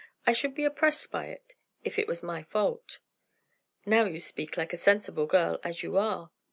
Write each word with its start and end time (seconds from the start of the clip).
I 0.25 0.33
should 0.33 0.55
be 0.55 0.63
oppressed 0.65 1.11
by 1.11 1.27
it, 1.27 1.53
if 1.83 1.99
it 1.99 2.07
was 2.07 2.23
my 2.23 2.41
fault." 2.41 2.97
"Now 3.85 4.05
you 4.05 4.19
speak 4.19 4.57
like 4.57 4.73
a 4.73 4.75
sensible 4.77 5.27
girl, 5.27 5.59
as 5.63 5.83
you 5.83 5.95
are. 5.95 6.31